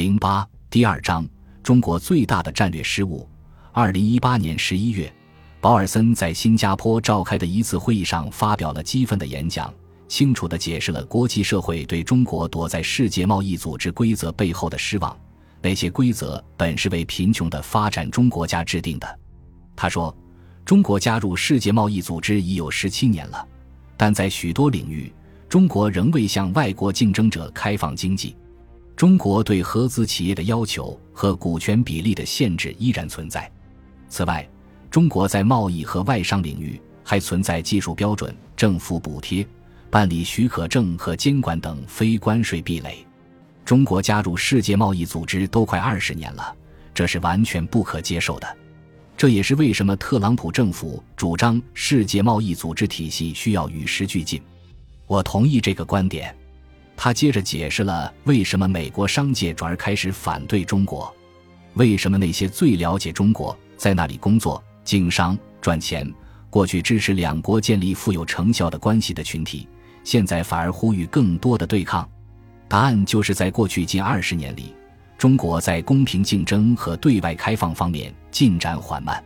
[0.00, 1.28] 零八第二章：
[1.62, 3.28] 中国最大的战略失误。
[3.70, 5.12] 二零一八年十一月，
[5.60, 9.70] 保尔森在新加坡召开的一次会议上发表了激愤的演讲，
[10.08, 15.14] 清楚地解释了国际社会对中国躲在世界贸易组织规则背后的失望。
[15.60, 19.18] 那些规则本是为贫穷的发展中国家制定的。
[19.76, 20.16] 他说
[20.64, 23.46] ：“中国加入世界贸易组织已有十七年了，
[23.98, 25.12] 但在许多领域，
[25.46, 28.34] 中国仍未向外国竞争者开放经济。
[29.00, 33.50] 中国对合资企业的要求和股权比例的限制依然存在。
[34.10, 34.46] 此外，
[34.90, 39.42] 中国在贸易和外商领域还存在技术标准、政府补贴、
[39.88, 43.02] 办理许可证和监管等非关税壁垒。”
[43.64, 46.54] 中国加入世界贸易组织都快二十年了，
[46.92, 48.56] 这是完全不可接受的。
[49.16, 54.42] 这也是为什么特朗普政府主张世界贸易组织体系需要与时俱进。
[55.06, 56.36] 我同意这个观点。
[57.02, 61.10] 他接着解释了为什么美国商界转而开始反对中国，
[61.72, 66.06] 为什么那些最了解中国、在那里工作、经商、赚钱、
[66.50, 69.66] 过去支持两国建立富有成效的关系的群体，
[70.04, 72.06] 现在反而呼吁更多的对抗。
[72.68, 74.74] 答案就是在过去近二十年里，
[75.16, 79.24] 中国在公平竞争和对外开放方面进展缓慢，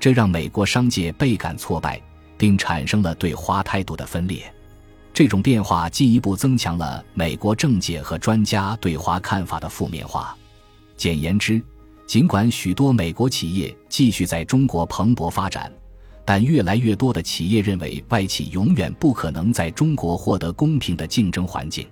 [0.00, 2.02] 这让美国商界倍感挫败，
[2.36, 4.52] 并产生了对华态度的分裂。
[5.14, 10.36] 这种变化进一步增强了美国政界和专家对华看法的负面化。
[10.96, 11.62] 简言之，
[12.04, 15.72] 尽管许多美国企业继续在中国蓬勃发展，
[16.24, 21.86] 但越来越多的企业认为外企永远不可能在中国获得公平的竞争环境。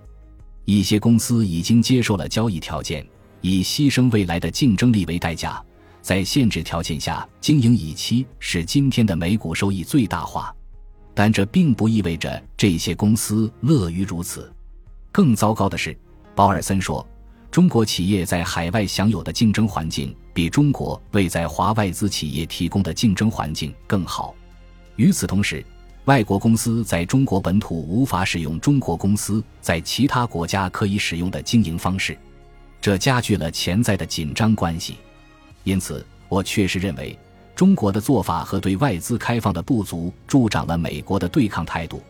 [0.65, 3.07] 一些公司已经接受了交易条件，
[3.41, 5.63] 以牺牲未来的竞争力为代价，
[6.01, 10.53] 在限制条件下经营，以期使今天的美股收益最大化。
[11.15, 14.53] 但这并不意味着这些公司乐于如此。
[15.11, 15.97] 更糟糕的是，
[16.35, 17.07] 保尔森说，
[17.51, 24.35] 中国企业在海外享有的竞争环境比中国为在华外资企业提供的竞争环境更好。
[24.97, 25.65] 与此同时，
[26.07, 32.17] 外国公司在中国本土无法使用中国公司在其他国家可以使用的经营方式，
[32.81, 34.97] 这加剧了潜在的紧张关系。
[35.65, 37.17] 因此，我确实认为
[37.55, 42.03] 中国的做法和对外资开放的不足助长了美国的对抗态度。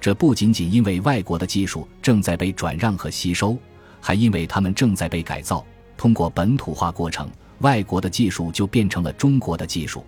[0.00, 3.56] 这不仅仅因为外国的技术正在被转让和吸收，
[4.00, 5.64] 还因为他们正在被改造。
[5.96, 7.28] 通过本土化过程，
[7.58, 10.04] 外国的技术就变成了中国的技术。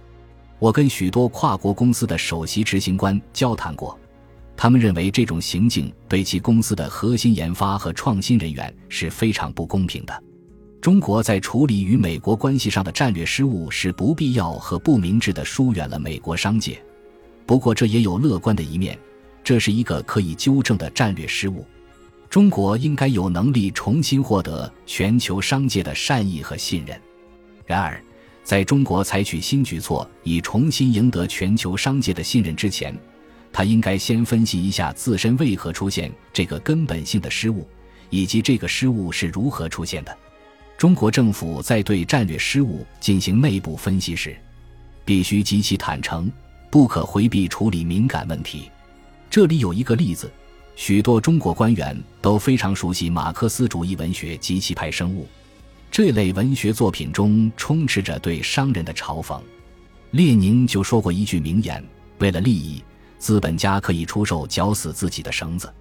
[0.59, 3.99] 我跟许多跨国公司的首席执行官交谈过，
[4.57, 10.23] 他们认为这种行径对其公司的核心研发和创新人员是非常不公平的。
[10.83, 16.77] 中国在处理与美国关系上的战略失误是不必要和不明智的，疏远了美国商界。
[17.47, 18.99] 不过，这也有乐观的一面，
[19.45, 21.65] 这是一个可以纠正的战略失误。
[22.29, 27.01] 中国应该有能力重新获得全球商界的善意和信任。
[27.65, 28.03] 然而，
[28.43, 32.93] 在中国采取新举措以重新赢得全球商界的信任之前，
[33.53, 37.69] 他应该先分析一下自身为何出现这个根本性的失误，
[38.11, 40.19] 以及这个失误是如何出现的。
[40.83, 44.37] 中国政府在对战略失误进行内部分析时，
[45.05, 46.29] 必须极其坦诚，
[46.73, 48.69] 不可回避处理敏感问题。
[49.31, 50.29] 这里有一个例子：
[50.75, 55.29] 许多中国官员都非常熟悉马克思主义文学及其派生物。
[55.89, 59.41] 这类文学作品中充斥着对商人的嘲讽。
[60.11, 61.81] 列宁就说过一句名言
[62.19, 62.83] ：“为了利益，
[63.21, 65.73] 资本家可以出售绞死自己的绳子。”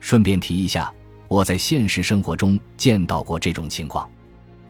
[0.00, 0.92] 顺便提一下，
[1.28, 4.10] 我在现实生活中见到过这种情况。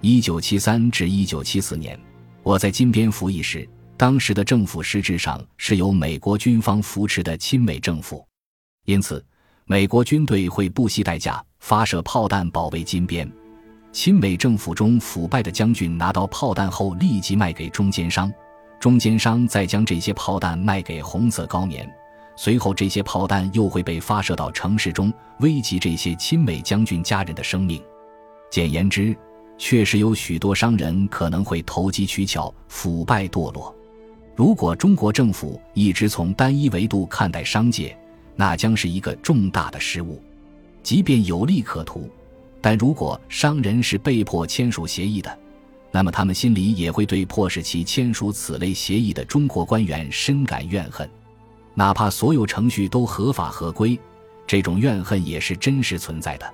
[0.02, 1.98] 一九七三至一九七四年，
[2.42, 3.68] 我在金边服役时，
[3.98, 8.26] 当时的政府实质上是由美国军方扶持的亲美政府，
[8.86, 9.22] 因此，
[9.66, 13.30] 美国军队会不惜代价发射炮弹保卫金边。
[13.92, 18.32] 亲美政府中腐败的将军拿到炮弹后，立即卖给中间商，
[18.80, 21.86] 中间商再将这些炮弹卖给红色高棉，
[22.36, 27.82] 随后这些炮弹又会被发射到城市中，危及这些亲美将军家人的生命。
[28.50, 29.14] 简言之，
[29.60, 33.72] 确实有许多商人可能会投机取巧、腐败堕落。
[34.34, 37.94] 如果中国政府一直从单一维度看待商界，
[38.34, 40.18] 那将是一个重大的失误，
[40.82, 42.08] 即便有利可图。
[42.58, 45.38] 但如果商人是被迫签署协议的，
[45.92, 51.08] 那么他们心里也会对迫使其签署此类协议的中国官员深感怨恨，
[51.74, 53.98] 哪怕所有程序都合法合规，
[54.46, 56.50] 这种怨恨也是真实存在的。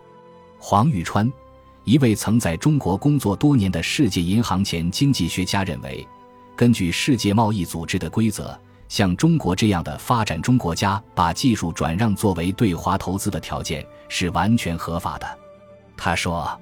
[0.59, 1.33] 黄宇川，
[1.87, 6.05] 一位曾在中国工作多年的世界银行前经济学家认为，
[6.57, 15.39] 根据世界贸易组织的规则，像中国这样的发展中国家把技术转让作为对华投资的条件是完全合法的。
[15.97, 16.61] 他说：“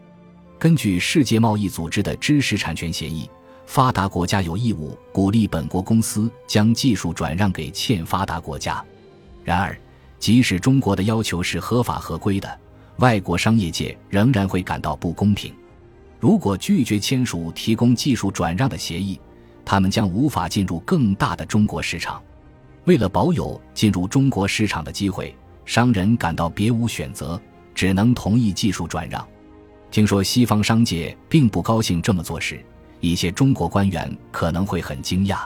[0.61, 3.27] 根据世界贸易组织的知识产权协议，
[3.65, 8.85] 发达国家有义务鼓励本国公司将技术转让给欠发达国家。
[9.43, 9.75] 然而，
[10.19, 12.61] 即使中国的要求是合法合规的，
[12.99, 15.52] 外国商业界仍然会感到不公平。
[16.20, 19.20] 如果拒绝签署提供技术转让的协议，
[19.64, 22.23] 他们将无法进入更大的中国市场。
[22.85, 27.41] 为了保有进入中国市场的机会，商人感到别无选择，
[27.75, 29.26] 只能同意技术转让。
[29.91, 32.64] 听说西方商界并不高兴这么做时，
[33.00, 35.41] 一些中国官员可能会很惊讶。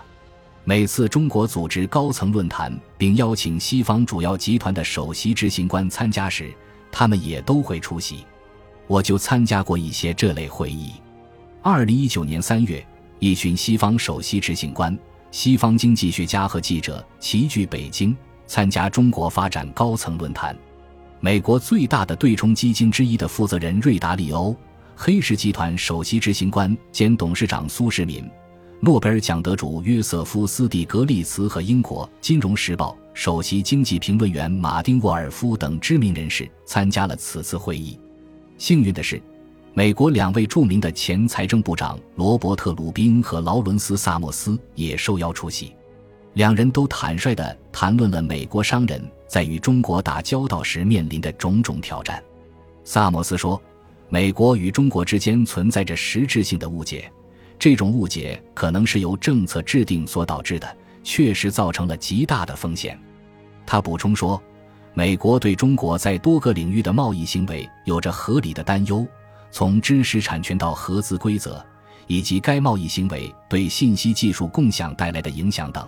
[0.64, 6.52] 每次中国组织高层论坛并邀请西方主要集团的首席执行官参加时，
[6.90, 8.24] 他们也都会出席。
[8.86, 10.92] 我就参加过一些这类会议。
[11.62, 12.84] 二零一九年三月，
[13.18, 14.96] 一群西方首席执行官、
[15.30, 20.56] 西方经济学家和记者齐聚北京，参加中国发展高层论坛。
[21.20, 24.56] 美国最大的对冲基金之一的负责人瑞达利欧、
[24.96, 28.24] 黑石集团首席执行官兼董事长苏世民、
[28.80, 37.98] 诺贝尔奖得主约瑟夫斯蒂格利茨和英国《金融时报》首席经济评论员马丁沃尔夫等知名人士参加了此次会议。
[38.58, 39.20] 幸运的是，
[39.74, 45.74] 美国两位著名的前财政部长罗伯特·鲁宾和劳伦斯·萨默斯也受邀出席。
[46.34, 52.22] 两人都坦率地谈论了美国商人在与中国打交道时面临的种种挑战。
[52.84, 53.60] 萨默斯说
[54.08, 57.10] ：“美国与中国之间存在着实质性的误解，
[57.58, 62.96] 这种误解可能是由政策制定所导致的，确实造成了极大的风险。”
[63.70, 64.42] 他补充说
[64.94, 69.06] ：“美国对中国在多个领域的贸易行为有着合理的担忧，
[69.50, 71.62] 从知识产权到合资规则，
[72.06, 75.86] 以及该贸易行为对信息技术共享带来的影响等。”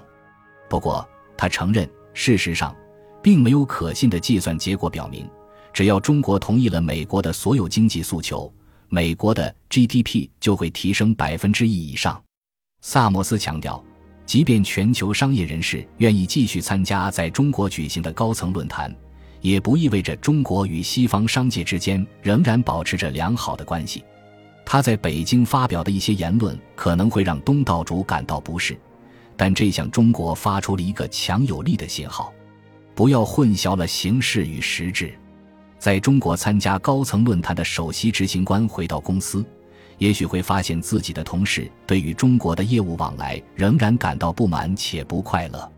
[0.68, 2.76] 不过，他承认，事实上，
[3.22, 5.26] 并没有可信的计算结果表明，
[5.72, 8.52] 只要中国同意了美国的所有经济诉求，
[8.90, 12.22] 美国的 GDP 就会提升百分之一以上。
[12.82, 13.82] 萨默斯强调，
[14.30, 18.94] 即便全球商业人士愿意继续参加在中国举行的高层论坛，
[19.40, 24.04] 也不意味着中国与西方商界之间仍然保持着良好的关系。
[24.64, 28.78] 他在北京发表的一些言论可能会让东道主感到不适。
[29.36, 32.32] 但这向中国发出了一个强有力的信号：
[32.94, 35.12] 不要混淆了形式与实质。
[35.76, 39.44] 在中国参加高层论坛的首席执行官回到公司，
[40.00, 45.70] 也许会发现自己的同事对于中国的业务往来仍然感到不满且不快乐。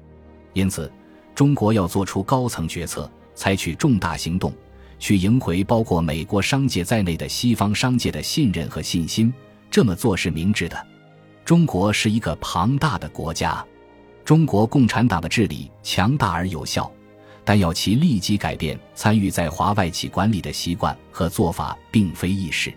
[0.53, 0.91] 因此，
[1.35, 4.53] 中国要做出高层决策，采取重大行动，
[5.01, 9.35] 去赢回包括美国商界在内的西方商界的信任和信心。
[9.69, 10.87] 这么做是明智的。
[11.45, 13.65] 中国是一个庞大的国家，
[14.25, 16.89] 中国共产党的治理强大而有效，
[17.45, 22.73] 但要其立即改变参与在华外企管理的习惯和做法，并非易事。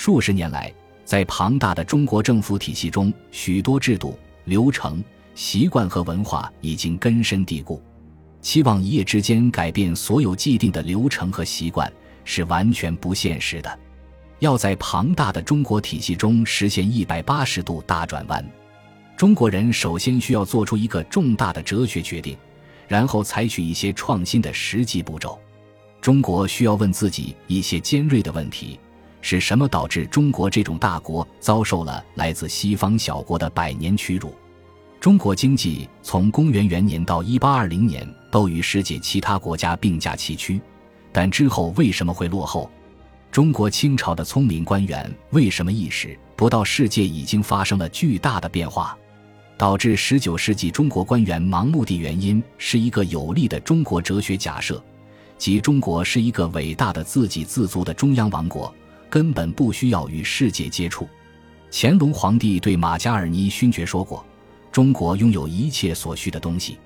[0.00, 0.72] 数十年来，
[1.04, 5.02] 在庞大的中国政府体系中，许多制度、流程、
[5.34, 7.82] 习惯和文化已经根深蒂固，
[8.40, 11.92] 期望一夜之间改变所有既定的流程和习惯，
[12.22, 13.78] 是完全不现实的。
[14.38, 18.48] 要在庞大的中国体系中实现一百八十度大转弯，
[19.16, 22.38] 中国人首先需要做出一个重大的哲学决定，
[22.86, 25.36] 然后采取一些创新的实际步骤。
[26.00, 28.78] 中国需要问自己一些尖锐的问题：
[29.28, 34.34] 是什么导致中国这种大国遭受了来自西方小国的百年屈辱？
[34.98, 40.58] 中国经济从公元元年到一八二零年都与世界其他国家并驾齐驱，
[41.12, 42.70] 但之后为什么会落后？
[43.30, 48.96] 中国清朝的聪明官员为什么意识不到世界已经发生了巨大的变化？
[49.58, 54.82] 导致十九世纪中国官员盲目的原因是一个有力的中国哲学假设，
[55.36, 58.74] 即中国是一个伟大的自给自足的中央王国，
[59.08, 61.08] 根本不需要与世界接触。
[61.70, 64.24] 乾隆皇帝对马加尔尼勋爵说过
[64.72, 66.78] ：“中国拥有一切所需的东西。”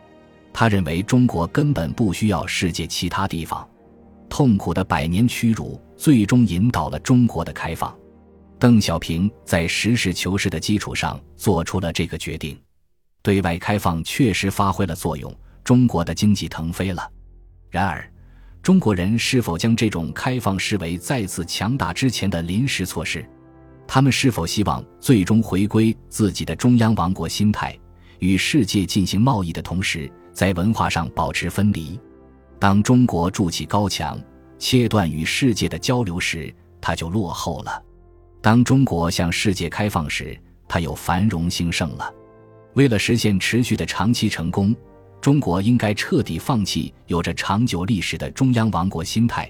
[0.52, 3.66] 他认为中国根本不需要世界其他地方。
[4.28, 7.94] 痛苦的百年屈辱最终引导了中国的开放。
[8.58, 12.58] 邓小平在实事求是的基础上做出了这个决定，
[13.22, 17.10] 对外开放确实发挥了作用，中国的经济腾飞了。
[17.70, 18.11] 然而，
[18.62, 23.26] 中国人是否将这种开放视为再次强大之前的临时措施？
[23.88, 27.76] 他们是否希望最终回归自己的中央王国心态，
[28.20, 31.98] 与世界进行贸易的同时，在文化上保持分离？
[32.60, 34.16] 当中国筑起高墙，
[34.60, 37.82] 切断与世界的交流时，它就落后了；
[38.40, 40.38] 当中国向世界开放时，
[40.68, 42.08] 它又繁荣兴盛了。
[42.74, 44.74] 为了实现持续的长期成功，
[45.22, 49.48] 中国应该彻底放弃有着长久历史的中央王国心态，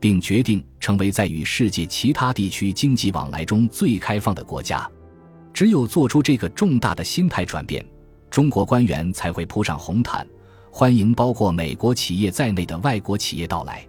[0.00, 4.90] 并决定成为在与世界其他地区经济往来中最开放的国家。
[5.52, 7.84] 只有做出这个重大的心态转变，
[8.30, 10.26] 中国官员才会铺上红毯，
[10.70, 13.86] 欢迎包括美国企业在内的外国企业到来。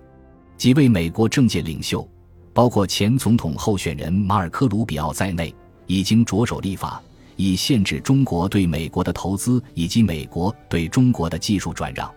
[0.58, 2.06] 几位美国政界领袖，
[2.52, 5.56] 包括前总统候选人马尔科·卢比奥在内，
[5.88, 7.02] 已经着手立法，
[7.36, 12.12] 以限制中国对美国的投资以及美国对中国的技术转让。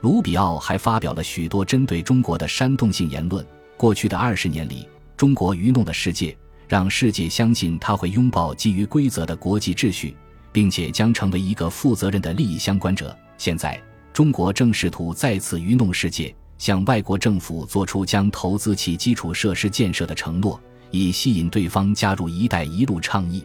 [0.00, 3.44] 卢比奥还发表了许多针对中国的煽动性言论。
[3.76, 6.36] 过去的二十年里，中国愚弄了世界。
[6.68, 10.16] 让世界相信他会拥抱基于规则的国际秩序，
[10.50, 13.16] 并且将成为一个负责任的利益相关者。
[13.38, 13.80] 现在，
[14.12, 20.60] 中国正试图再次愚弄世界，向外国政府做出将投资其基础设施建设的承诺，
[20.90, 23.44] 以吸引对方加入“一带一路”倡议。